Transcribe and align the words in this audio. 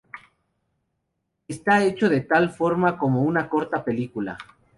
Esta 1.47 1.83
hecho 1.83 2.09
de 2.09 2.21
tal 2.21 2.49
forma 2.49 2.97
como 2.97 3.21
una 3.21 3.47
corta 3.47 3.83
película. 3.83 4.35